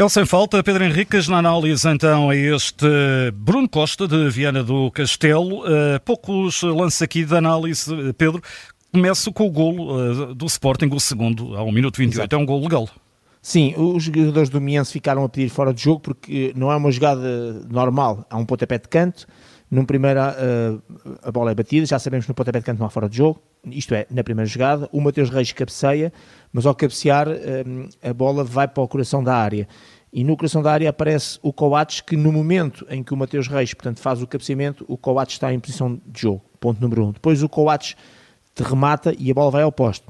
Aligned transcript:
É 0.00 0.02
o 0.02 0.08
sem 0.08 0.24
falta, 0.24 0.64
Pedro 0.64 0.82
Henriques, 0.82 1.28
na 1.28 1.36
análise 1.36 1.86
então 1.86 2.30
a 2.30 2.34
este 2.34 2.86
Bruno 3.34 3.68
Costa 3.68 4.08
de 4.08 4.30
Viana 4.30 4.64
do 4.64 4.90
Castelo. 4.90 5.60
Uh, 5.60 6.00
poucos 6.02 6.62
lances 6.62 7.02
aqui 7.02 7.22
de 7.22 7.36
análise, 7.36 7.92
Pedro. 8.14 8.40
Começo 8.90 9.30
com 9.30 9.46
o 9.46 9.50
golo 9.50 10.30
uh, 10.30 10.34
do 10.34 10.46
Sporting, 10.46 10.88
o 10.90 10.98
segundo, 10.98 11.54
ao 11.54 11.70
minuto 11.70 11.98
28. 11.98 12.18
Exato. 12.18 12.34
É 12.34 12.38
um 12.38 12.46
golo 12.46 12.62
legal. 12.62 12.88
Sim, 13.42 13.74
os 13.76 14.04
jogadores 14.04 14.48
do 14.48 14.58
Miense 14.58 14.90
ficaram 14.90 15.22
a 15.22 15.28
pedir 15.28 15.50
fora 15.50 15.74
de 15.74 15.82
jogo 15.82 16.00
porque 16.00 16.50
não 16.56 16.72
é 16.72 16.76
uma 16.76 16.90
jogada 16.90 17.62
normal. 17.68 18.24
Há 18.30 18.38
um 18.38 18.46
pontapé 18.46 18.78
de 18.78 18.88
canto, 18.88 19.26
num 19.70 19.84
primeiro 19.84 20.20
uh, 20.20 20.82
a 21.22 21.30
bola 21.30 21.52
é 21.52 21.54
batida, 21.54 21.86
já 21.86 21.98
sabemos 21.98 22.26
no 22.26 22.34
pontapé 22.34 22.58
de 22.58 22.64
canto 22.64 22.78
não 22.78 22.86
há 22.86 22.90
fora 22.90 23.08
de 23.08 23.16
jogo, 23.16 23.40
isto 23.66 23.94
é, 23.94 24.06
na 24.10 24.24
primeira 24.24 24.46
jogada, 24.46 24.88
o 24.92 25.00
Mateus 25.00 25.30
Reis 25.30 25.52
cabeceia, 25.52 26.12
mas 26.52 26.66
ao 26.66 26.74
cabecear 26.74 27.28
uh, 27.28 27.88
a 28.02 28.12
bola 28.12 28.42
vai 28.42 28.66
para 28.66 28.82
o 28.82 28.88
coração 28.88 29.22
da 29.22 29.34
área. 29.34 29.68
E 30.12 30.24
no 30.24 30.36
coração 30.36 30.60
da 30.60 30.72
área 30.72 30.90
aparece 30.90 31.38
o 31.40 31.52
Coates, 31.52 32.00
que 32.00 32.16
no 32.16 32.32
momento 32.32 32.84
em 32.90 33.00
que 33.00 33.14
o 33.14 33.16
Mateus 33.16 33.46
Reis, 33.46 33.72
portanto, 33.72 34.00
faz 34.00 34.20
o 34.20 34.26
cabeceamento, 34.26 34.84
o 34.88 34.96
Coates 34.96 35.36
está 35.36 35.52
em 35.52 35.60
posição 35.60 36.00
de 36.04 36.22
jogo, 36.22 36.42
ponto 36.58 36.80
número 36.80 37.06
um. 37.06 37.12
Depois 37.12 37.40
o 37.44 37.48
Coates 37.48 37.94
remata 38.56 39.14
e 39.16 39.30
a 39.30 39.34
bola 39.34 39.52
vai 39.52 39.62
ao 39.62 39.70
poste. 39.70 40.04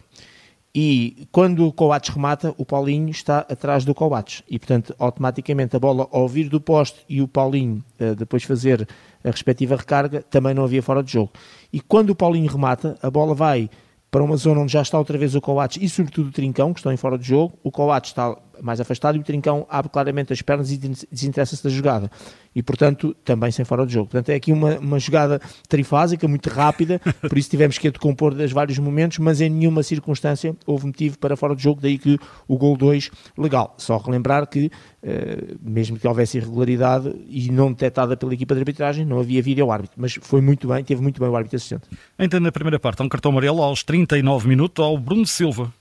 E 0.75 1.27
quando 1.33 1.67
o 1.67 1.73
Coates 1.73 2.15
remata, 2.15 2.55
o 2.57 2.65
Paulinho 2.65 3.11
está 3.11 3.41
atrás 3.41 3.85
do 3.85 3.93
Coates. 3.95 4.43
E, 4.49 4.59
portanto, 4.59 4.95
automaticamente 4.99 5.75
a 5.75 5.81
bola 5.81 6.09
ao 6.13 6.29
vir 6.29 6.49
do 6.49 6.61
poste 6.61 7.01
e 7.09 7.21
o 7.21 7.27
Paulinho 7.27 7.85
uh, 8.01 8.15
depois 8.15 8.45
fazer 8.45 8.89
a 9.25 9.31
respectiva 9.31 9.75
recarga, 9.75 10.23
também 10.23 10.55
não 10.55 10.63
havia 10.63 10.83
fora 10.83 11.03
de 11.03 11.13
jogo. 11.13 11.33
E 11.73 11.81
quando 11.81 12.11
o 12.11 12.15
Paulinho 12.15 12.51
remata, 12.51 12.97
a 13.03 13.11
bola 13.11 13.35
vai 13.35 13.69
para 14.11 14.23
uma 14.23 14.37
zona 14.37 14.61
onde 14.61 14.73
já 14.73 14.83
está 14.83 14.99
outra 14.99 15.17
vez 15.19 15.35
o 15.35 15.41
Coates 15.41 15.83
e 15.83 15.89
sobretudo 15.89 16.29
o 16.29 16.33
Trincão, 16.33 16.73
que 16.73 16.81
estão 16.81 16.93
em 16.93 16.97
fora 16.97 17.19
de 17.19 17.27
jogo. 17.27 17.59
O 17.63 17.71
Coates 17.71 18.11
está 18.11 18.37
mais 18.63 18.81
afastado 18.81 19.17
e 19.17 19.21
o 19.21 19.23
Trincão 19.23 19.67
abre 19.69 19.91
claramente 19.91 20.33
as 20.33 20.43
pernas 20.43 20.71
e 20.71 20.79
desinteressa-se 20.79 21.63
da 21.63 21.71
jogada. 21.71 22.11
E, 22.55 22.63
portanto, 22.63 23.15
também 23.25 23.51
sem 23.51 23.65
fora 23.65 23.87
de 23.87 23.93
jogo. 23.93 24.09
Portanto, 24.09 24.31
é 24.31 24.35
aqui 24.35 24.53
uma, 24.53 24.79
uma 24.79 24.99
jogada 24.99 25.41
trifásica, 25.69 26.27
muito 26.27 26.49
rápida, 26.49 27.01
por 27.29 27.39
isso 27.39 27.49
tivemos 27.49 27.79
que 27.79 27.89
a 27.89 27.91
decompor 27.91 28.35
dos 28.35 28.53
vários 28.53 28.79
momentos, 28.79 29.19
mas 29.19 29.41
em 29.41 29.49
nenhuma 29.49 29.83
circunstância 29.83 30.57
houve 30.67 30.87
motivo 30.87 31.19
para 31.19 31.37
fora 31.37 31.55
de 31.55 31.63
jogo, 31.63 31.81
daí 31.81 31.99
que 31.99 32.19
o 32.49 32.57
gol 32.57 32.77
2 32.77 33.11
legal. 33.39 33.75
Só 33.79 33.97
relembrar 33.99 34.49
que, 34.49 34.71
eh, 35.03 35.55
mesmo 35.63 35.99
que 35.99 36.07
houvesse 36.07 36.39
irregularidade 36.39 37.15
e 37.29 37.51
não 37.51 37.71
detectada 37.71 38.17
pela 38.17 38.35
equipa 38.35 38.55
de 38.55 38.61
arbitragem, 38.61 39.05
não 39.05 39.21
havia 39.21 39.43
vídeo 39.43 39.71
árbitro, 39.71 39.97
mas 40.01 40.19
foi 40.21 40.41
muito 40.41 40.69
bem, 40.69 40.83
teve 40.83 41.01
muito 41.01 41.21
bem 41.21 41.29
o 41.29 41.37
árbitro 41.37 41.57
assistente. 41.57 41.83
Ainda 42.19 42.41
na 42.41 42.51
primeira 42.51 42.79
parte, 42.79 43.03
um 43.03 43.09
cartão 43.09 43.31
amarelo 43.31 43.63
aos 43.63 43.83
39 43.85 44.49
minutos 44.49 44.85
ao 44.85 44.99
Bruno 44.99 45.27
Silva. 45.27 45.73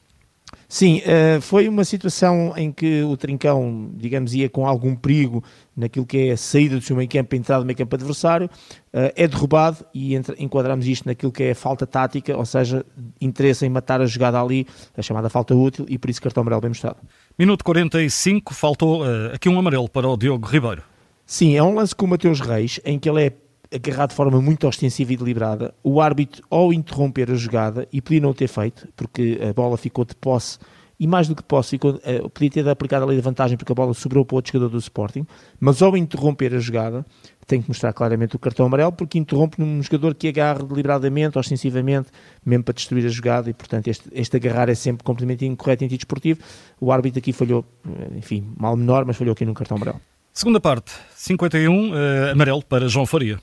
Sim, 0.68 1.00
uh, 1.00 1.42
foi 1.42 1.68
uma 1.68 1.84
situação 1.84 2.54
em 2.56 2.72
que 2.72 3.02
o 3.02 3.18
Trincão, 3.18 3.90
digamos, 3.96 4.36
ia 4.36 4.50
com 4.50 4.68
algum 4.68 4.96
perigo 4.96 5.44
naquilo 5.76 6.06
que 6.06 6.30
é 6.30 6.32
a 6.32 6.38
saída 6.38 6.76
do 6.76 6.82
seu 6.82 6.96
meio 6.96 7.10
campo, 7.10 7.34
a 7.34 7.38
entrada 7.38 7.64
do 7.64 7.66
meio 7.66 7.78
campo 7.78 7.96
adversário, 7.96 8.48
uh, 8.48 9.12
é 9.16 9.28
derrubado 9.28 9.84
e 9.94 10.16
enquadramos 10.38 10.86
isto 10.86 11.08
naquilo 11.08 11.32
que 11.32 11.44
é 11.44 11.52
a 11.52 11.56
falta 11.56 11.88
tática, 11.88 12.38
ou 12.38 12.46
seja, 12.46 12.86
interesse 13.20 13.66
em 13.66 13.70
matar 13.70 14.00
a 14.00 14.06
jogada 14.06 14.40
ali, 14.40 14.68
a 14.96 15.02
chamada 15.02 15.30
falta 15.30 15.56
útil, 15.56 15.86
e 15.90 15.98
por 15.98 16.10
isso 16.10 16.22
cartão 16.22 16.42
amarelo 16.42 16.62
bem 16.62 16.70
mostrado. 16.70 16.98
Minuto 17.38 17.64
45, 17.64 18.54
faltou 18.54 19.02
uh, 19.02 19.34
aqui 19.34 19.50
um 19.50 19.58
amarelo 19.58 19.90
para 19.90 20.08
o 20.08 20.16
Diogo 20.16 20.48
Ribeiro. 20.48 20.84
Sim, 21.26 21.56
é 21.56 21.64
um 21.64 21.74
lance 21.74 21.96
com 21.96 22.06
o 22.06 22.10
Mateus 22.10 22.40
Reis, 22.40 22.80
em 22.86 23.00
que 23.00 23.10
ele 23.10 23.26
é 23.26 23.34
agarrado 23.74 24.10
de 24.10 24.16
forma 24.16 24.42
muito 24.42 24.68
ostensiva 24.68 25.14
e 25.14 25.18
deliberada. 25.18 25.74
O 25.84 26.02
árbitro, 26.02 26.44
ao 26.50 26.74
interromper 26.74 27.32
a 27.32 27.36
jogada, 27.36 27.88
e 27.92 28.02
podia 28.02 28.22
não 28.22 28.34
ter 28.34 28.48
feito, 28.48 28.88
porque 28.96 29.40
a 29.48 29.54
bola 29.54 29.78
ficou 29.78 30.06
de 30.06 30.16
posse, 30.16 30.58
e 31.00 31.08
mais 31.08 31.28
do 31.30 31.36
que 31.36 31.42
posse, 31.42 31.72
ficou, 31.72 31.92
uh, 31.92 32.30
podia 32.30 32.50
ter 32.50 32.68
aplicado 32.68 33.06
a 33.06 33.08
lei 33.08 33.16
de 33.16 33.22
vantagem 33.24 33.58
porque 33.58 33.72
a 33.72 33.76
bola 33.76 33.94
sobrou 33.94 34.26
para 34.26 34.36
o 34.36 34.38
outro 34.38 34.52
jogador 34.52 34.70
do 34.70 34.78
Sporting, 34.80 35.26
mas 35.58 35.82
ao 35.82 35.96
interromper 35.96 36.54
a 36.54 36.60
jogada, 36.60 37.06
tem 37.48 37.62
que 37.62 37.70
mostrar 37.70 37.94
claramente 37.94 38.36
o 38.36 38.40
cartão 38.40 38.66
amarelo, 38.66 38.92
porque 38.92 39.18
interrompe 39.18 39.62
num 39.62 39.82
jogador 39.82 40.14
que 40.14 40.28
agarra 40.28 40.62
deliberadamente, 40.62 41.40
ostensivamente, 41.40 42.10
mesmo 42.46 42.66
para 42.66 42.74
destruir 42.74 43.06
a 43.06 43.10
jogada, 43.10 43.50
e 43.50 43.54
portanto 43.54 43.88
este, 43.88 44.10
este 44.12 44.36
agarrar 44.36 44.70
é 44.70 44.76
sempre 44.76 45.04
completamente 45.04 45.46
incorreto 45.46 45.86
em 45.86 45.88
desportivo. 45.88 46.42
O 46.82 46.92
árbitro 46.92 47.20
aqui 47.20 47.32
falhou, 47.32 47.66
eh, 47.88 48.18
enfim, 48.18 48.54
mal 48.58 48.76
menor, 48.76 49.06
mas 49.06 49.18
falhou 49.18 49.32
aqui 49.32 49.46
num 49.46 49.54
cartão 49.54 49.78
amarelo. 49.78 50.00
Segunda 50.32 50.60
parte, 50.60 50.92
51, 51.16 51.72
uh, 51.72 51.96
eh, 51.96 52.32
amarelo 52.32 52.64
para 52.64 52.88
João 52.88 53.06
Faria. 53.06 53.40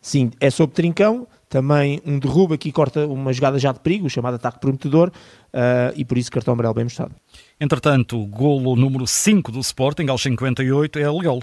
Sim, 0.00 0.30
é 0.40 0.50
sobre 0.50 0.74
Trincão, 0.74 1.26
também 1.48 2.00
um 2.04 2.18
derrubo 2.18 2.52
aqui 2.54 2.72
corta 2.72 3.06
uma 3.06 3.32
jogada 3.32 3.58
já 3.58 3.72
de 3.72 3.80
perigo, 3.80 4.10
chamado 4.10 4.34
ataque 4.34 4.58
prometedor, 4.58 5.08
uh, 5.08 5.92
e 5.96 6.04
por 6.04 6.18
isso 6.18 6.30
cartão 6.30 6.52
amarelo 6.52 6.74
bem 6.74 6.84
mostrado. 6.84 7.14
Entretanto, 7.60 8.26
golo 8.26 8.76
número 8.76 9.06
5 9.06 9.52
do 9.52 9.60
Sporting, 9.60 10.08
aos 10.08 10.22
58, 10.22 10.98
é 10.98 11.10
legal. 11.10 11.40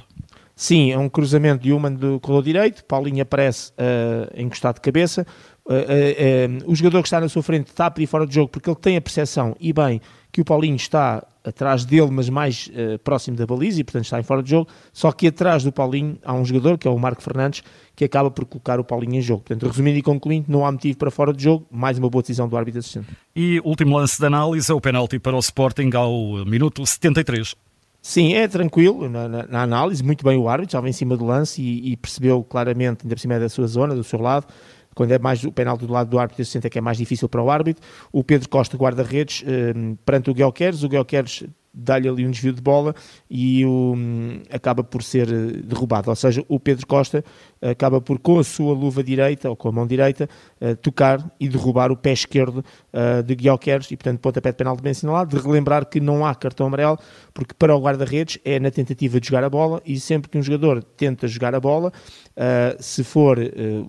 Sim, 0.56 0.92
é 0.92 0.98
um 0.98 1.10
cruzamento 1.10 1.64
de 1.64 1.72
Human 1.72 1.94
do 1.94 2.20
corredor 2.20 2.44
direito, 2.44 2.86
Paulinho 2.86 3.24
aparece 3.24 3.72
uh, 3.72 4.40
encostado 4.40 4.76
de 4.76 4.82
cabeça, 4.82 5.26
uh, 5.66 5.74
uh, 5.74 6.72
o 6.72 6.76
jogador 6.76 7.02
que 7.02 7.08
está 7.08 7.20
na 7.20 7.30
sua 7.30 7.42
frente 7.42 7.68
está 7.68 7.88
a 7.88 7.92
pedir 7.92 8.06
fora 8.06 8.28
de 8.28 8.36
jogo 8.36 8.50
porque 8.50 8.70
ele 8.70 8.78
tem 8.78 8.98
a 8.98 9.02
percepção, 9.02 9.56
e 9.60 9.74
bem, 9.74 10.02
que 10.32 10.42
o 10.42 10.46
Paulinho 10.46 10.76
está 10.76 11.26
atrás 11.44 11.86
dele, 11.86 12.10
mas 12.12 12.30
mais 12.30 12.70
uh, 12.70 13.00
próximo 13.00 13.36
da 13.36 13.46
baliza 13.46 13.82
e 13.82 13.84
portanto 13.84 14.06
está 14.06 14.20
em 14.20 14.24
fora 14.24 14.44
de 14.44 14.50
jogo. 14.50 14.70
Só 14.94 15.12
que 15.12 15.28
atrás 15.28 15.64
do 15.64 15.72
Paulinho 15.72 16.18
há 16.24 16.34
um 16.34 16.46
jogador 16.46 16.78
que 16.78 16.88
é 16.88 16.92
o 16.92 16.98
Marco 16.98 17.22
Fernandes 17.22 17.64
que 17.96 18.06
acaba 18.06 18.32
por 18.32 18.46
colocar 18.46 18.80
o 18.80 18.84
Paulinho 18.84 19.16
em 19.16 19.22
jogo. 19.22 19.44
Portanto, 19.44 19.70
resumindo 19.70 19.98
e 19.98 20.02
concluindo, 20.02 20.46
não 20.50 20.66
há 20.66 20.72
motivo 20.72 20.98
para 20.98 21.12
fora 21.12 21.34
de 21.34 21.44
jogo. 21.44 21.68
Mais 21.72 21.98
uma 21.98 22.10
boa 22.10 22.22
decisão 22.22 22.48
do 22.48 22.58
árbitro 22.58 22.80
assistente. 22.80 23.08
E 23.36 23.60
último 23.64 23.98
lance 23.98 24.20
de 24.20 24.26
análise 24.26 24.72
é 24.72 24.74
o 24.74 24.82
penalti 24.82 25.20
para 25.20 25.36
o 25.36 25.40
Sporting 25.40 25.90
ao 25.94 26.46
minuto 26.46 26.86
73. 26.86 27.56
Sim, 28.02 28.34
é 28.34 28.48
tranquilo 28.48 29.08
na, 29.08 29.28
na, 29.28 29.44
na, 29.46 29.62
análise, 29.62 30.04
muito 30.04 30.26
bem 30.26 30.36
o 30.36 30.50
árbitro, 30.50 30.70
estava 30.70 30.90
em 30.90 30.92
cima 30.92 31.16
do 31.16 31.24
lance 31.24 31.62
e, 31.62 31.92
e 31.92 31.98
percebeu 31.98 32.44
claramente, 32.44 33.04
ainda 33.04 33.16
por 33.16 33.22
cima 33.22 33.40
da 33.40 33.48
sua 33.48 33.68
zona, 33.68 33.94
do 33.94 34.04
seu 34.04 34.20
lado, 34.20 34.48
quando 34.96 35.12
é 35.12 35.20
mais 35.20 35.44
o 35.44 35.52
penalti 35.52 35.86
do 35.86 35.94
lado 35.94 36.10
do 36.10 36.20
árbitro, 36.20 36.44
se 36.44 36.52
sente 36.52 36.70
que 36.70 36.78
é 36.78 36.82
mais 36.82 36.98
difícil 36.98 37.30
para 37.30 37.42
o 37.42 37.50
árbitro. 37.50 37.84
O 38.12 38.24
Pedro 38.24 38.50
Costa, 38.50 38.78
guarda-redes, 38.78 39.44
eh, 39.46 39.74
perante 40.06 40.30
o 40.30 40.34
Guelqueres, 40.34 40.84
o 40.84 40.90
Guelqueres 40.90 41.46
dá-lhe 41.74 42.08
ali 42.08 42.26
um 42.26 42.32
desvio 42.32 42.54
de 42.54 42.62
bola 42.62 42.94
e 43.30 43.66
o, 43.66 43.94
um, 43.96 44.42
acaba 44.50 44.84
por 44.84 45.04
ser 45.04 45.32
eh, 45.32 45.62
derrubado. 45.64 46.10
Ou 46.10 46.16
seja, 46.16 46.44
o 46.48 46.60
Pedro 46.60 46.86
Costa 46.86 47.24
acaba 47.62 48.02
por, 48.02 48.18
com 48.18 48.40
a 48.40 48.44
sua 48.44 48.74
luva 48.74 49.04
direita 49.04 49.50
ou 49.50 49.56
com 49.56 49.70
a 49.70 49.72
mão 49.72 49.86
direita, 49.86 50.28
uh, 50.60 50.76
tocar 50.78 51.32
e 51.40 51.48
derrubar 51.48 51.92
o 51.92 51.96
pé 51.96 52.12
esquerdo 52.12 52.66
uh, 52.94 53.22
de 53.24 53.36
Guilherme 53.36 53.52
e, 53.92 53.98
portanto, 53.98 54.20
pontapé 54.20 54.52
de 54.52 54.58
penal 54.58 54.76
bem 54.76 54.92
assinalado. 54.92 55.38
De 55.38 55.44
relembrar 55.44 55.86
que 55.86 56.00
não 56.00 56.26
há 56.26 56.34
cartão 56.34 56.66
amarelo, 56.66 56.98
porque 57.34 57.54
para 57.54 57.76
o 57.76 57.80
guarda-redes 57.80 58.40
é 58.44 58.60
na 58.60 58.72
tentativa 58.72 59.20
de 59.20 59.28
jogar 59.28 59.44
a 59.44 59.50
bola 59.50 59.82
e 59.86 60.00
sempre 60.00 60.30
que 60.30 60.38
um 60.38 60.42
jogador 60.42 60.84
tenta 60.84 61.28
jogar 61.28 61.54
a 61.54 61.60
bola, 61.60 61.90
uh, 61.90 62.82
se 62.82 63.04
for 63.04 63.38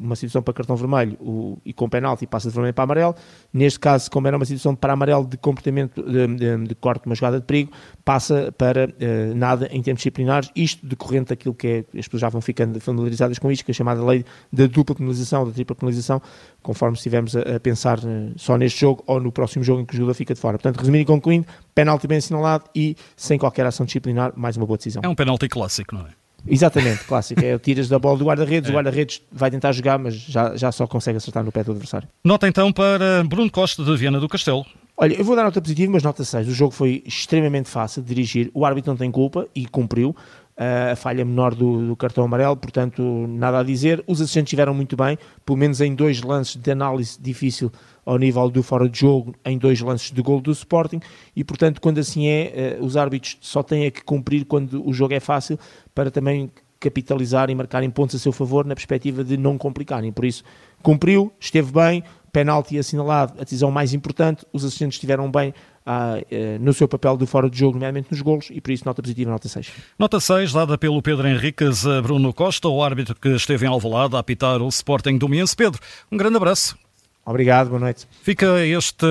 uma 0.00 0.16
situação 0.16 0.42
para 0.42 0.54
cartão 0.54 0.76
vermelho 0.76 1.16
e 1.64 1.72
com 1.72 1.88
penalti 1.88 2.26
passa 2.26 2.48
de 2.48 2.54
vermelho 2.54 2.74
para 2.74 2.84
amarelo, 2.84 3.14
neste 3.52 3.78
caso, 3.78 4.10
como 4.10 4.26
era 4.26 4.36
uma 4.36 4.44
situação 4.44 4.74
para 4.74 4.92
amarelo 4.92 5.26
de 5.26 5.36
comportamento 5.36 6.02
de, 6.02 6.26
de, 6.26 6.64
de 6.68 6.74
corte, 6.74 7.06
uma 7.06 7.14
jogada 7.14 7.40
de 7.40 7.46
perigo, 7.46 7.72
passa 8.04 8.52
para 8.56 8.92
nada 9.34 9.68
em 9.70 9.80
termos 9.82 10.00
disciplinares, 10.00 10.50
isto 10.54 10.84
decorrente 10.84 11.30
daquilo 11.30 11.54
que 11.54 11.66
é, 11.66 11.98
as 11.98 12.06
pessoas 12.06 12.20
já 12.20 12.28
vão 12.28 12.40
ficando 12.40 12.80
familiarizadas 12.80 13.38
com 13.38 13.50
isto, 13.50 13.61
que 13.64 13.70
é 13.70 13.72
a 13.72 13.74
chamada 13.74 14.04
lei 14.04 14.24
da 14.52 14.66
dupla 14.66 14.94
penalização, 14.94 15.46
da 15.46 15.52
tripla 15.52 15.76
penalização, 15.76 16.20
conforme 16.62 16.96
estivermos 16.96 17.36
a, 17.36 17.40
a, 17.56 17.60
pensar 17.60 17.98
eh, 17.98 18.30
só 18.36 18.56
neste 18.56 18.80
jogo 18.80 19.02
ou 19.06 19.20
no 19.20 19.32
próximo 19.32 19.64
jogo 19.64 19.80
em 19.80 19.84
que 19.84 19.94
o 19.94 19.96
jogador 19.96 20.14
fica 20.14 20.34
de 20.34 20.40
fora. 20.40 20.58
Portanto, 20.58 20.78
resumindo 20.78 21.02
e 21.02 21.06
concluindo, 21.06 21.46
penalti 21.74 22.06
bem 22.06 22.18
assinalado 22.18 22.64
e 22.74 22.96
sem 23.16 23.38
qualquer 23.38 23.66
ação 23.66 23.86
disciplinar, 23.86 24.32
mais 24.36 24.56
uma 24.56 24.66
boa 24.66 24.76
decisão. 24.76 25.02
É 25.04 25.08
um 25.08 25.14
penalti 25.14 25.48
clássico, 25.48 25.94
não 25.94 26.02
é? 26.02 26.10
Exatamente, 26.46 27.04
clássico. 27.04 27.44
É 27.44 27.56
tiras 27.58 27.88
da 27.88 27.98
bola 27.98 28.18
do 28.18 28.24
guarda-redes, 28.24 28.68
é. 28.68 28.72
o 28.72 28.76
guarda-redes 28.76 29.22
vai 29.30 29.50
tentar 29.50 29.72
jogar, 29.72 29.98
mas 29.98 30.14
já, 30.14 30.56
já 30.56 30.72
só 30.72 30.86
consegue 30.86 31.16
acertar 31.16 31.44
no 31.44 31.52
pé 31.52 31.62
do 31.62 31.72
adversário. 31.72 32.08
Nota 32.24 32.48
então 32.48 32.72
para 32.72 33.22
Bruno 33.24 33.50
Costa 33.50 33.84
de 33.84 33.96
Viana 33.96 34.18
do 34.18 34.28
Castelo. 34.28 34.64
Olha, 34.96 35.14
eu 35.14 35.24
vou 35.24 35.34
dar 35.34 35.44
nota 35.44 35.60
positiva, 35.60 35.90
mas 35.90 36.02
nota 36.02 36.22
6. 36.22 36.48
O 36.48 36.52
jogo 36.52 36.72
foi 36.72 37.02
extremamente 37.06 37.68
fácil 37.68 38.02
de 38.02 38.08
dirigir. 38.08 38.50
O 38.52 38.64
árbitro 38.64 38.92
não 38.92 38.96
tem 38.96 39.10
culpa 39.10 39.48
e 39.54 39.66
cumpriu 39.66 40.14
a 40.56 40.96
falha 40.96 41.24
menor 41.24 41.54
do, 41.54 41.88
do, 41.88 41.96
cartão 41.96 42.24
amarelo, 42.24 42.56
portanto, 42.56 43.02
nada 43.28 43.60
a 43.60 43.62
dizer. 43.62 44.02
Os 44.06 44.20
assistentes 44.20 44.48
estiveram 44.48 44.74
muito 44.74 44.96
bem, 44.96 45.18
pelo 45.44 45.58
menos 45.58 45.80
em 45.80 45.94
dois 45.94 46.22
lances 46.22 46.56
de 46.56 46.70
análise 46.70 47.20
difícil 47.20 47.72
ao 48.04 48.18
nível 48.18 48.50
do 48.50 48.62
fora 48.62 48.88
de 48.88 48.98
jogo, 49.00 49.34
em 49.44 49.56
dois 49.56 49.80
lances 49.80 50.10
de 50.10 50.20
gol 50.20 50.40
do 50.40 50.50
Sporting, 50.50 51.00
e 51.36 51.44
portanto, 51.44 51.80
quando 51.80 51.98
assim 51.98 52.26
é, 52.26 52.52
eh, 52.54 52.78
os 52.80 52.96
árbitros 52.96 53.38
só 53.40 53.62
têm 53.62 53.90
que 53.90 54.02
cumprir 54.02 54.44
quando 54.44 54.86
o 54.86 54.92
jogo 54.92 55.14
é 55.14 55.20
fácil, 55.20 55.58
para 55.94 56.10
também 56.10 56.50
capitalizar 56.80 57.48
e 57.48 57.54
marcarem 57.54 57.88
pontos 57.88 58.16
a 58.16 58.18
seu 58.18 58.32
favor, 58.32 58.66
na 58.66 58.74
perspectiva 58.74 59.22
de 59.22 59.36
não 59.36 59.56
complicarem. 59.56 60.10
Por 60.10 60.24
isso, 60.24 60.42
cumpriu, 60.82 61.32
esteve 61.38 61.70
bem, 61.70 62.02
penalti 62.32 62.76
assinalado, 62.76 63.34
a 63.38 63.44
decisão 63.44 63.70
mais 63.70 63.94
importante, 63.94 64.44
os 64.52 64.64
assistentes 64.64 64.96
estiveram 64.96 65.30
bem 65.30 65.54
eh, 65.86 66.58
no 66.60 66.72
seu 66.72 66.86
papel 66.86 67.16
de 67.16 67.26
fora 67.26 67.48
de 67.48 67.58
jogo, 67.58 67.74
nomeadamente 67.74 68.08
nos 68.10 68.20
golos, 68.20 68.48
e 68.50 68.60
por 68.60 68.70
isso 68.70 68.84
nota 68.84 69.02
positiva, 69.02 69.30
nota 69.30 69.48
6. 69.48 69.70
Nota 69.98 70.20
6, 70.20 70.52
dada 70.52 70.78
pelo 70.78 71.02
Pedro 71.02 71.26
Henriques 71.26 71.86
a 71.86 72.00
Bruno 72.00 72.32
Costa, 72.32 72.68
o 72.68 72.82
árbitro 72.82 73.14
que 73.14 73.30
esteve 73.30 73.66
em 73.66 73.68
Alvalade 73.68 74.16
a 74.16 74.18
apitar 74.18 74.62
o 74.62 74.68
Sporting 74.68 75.18
do 75.18 75.28
Miense. 75.28 75.56
Pedro, 75.56 75.80
um 76.10 76.16
grande 76.16 76.36
abraço. 76.36 76.76
Obrigado, 77.24 77.68
boa 77.68 77.80
noite. 77.80 78.06
Fica 78.22 78.64
este 78.66 79.06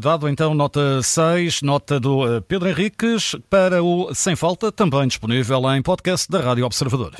dado 0.00 0.28
então, 0.28 0.52
nota 0.52 1.00
6, 1.00 1.62
nota 1.62 2.00
do 2.00 2.36
eh, 2.36 2.40
Pedro 2.40 2.68
Henriques, 2.68 3.36
para 3.48 3.82
o 3.82 4.12
Sem 4.14 4.34
Falta, 4.34 4.72
também 4.72 5.06
disponível 5.06 5.72
em 5.72 5.80
podcast 5.80 6.28
da 6.30 6.40
Rádio 6.40 6.66
Observador. 6.66 7.12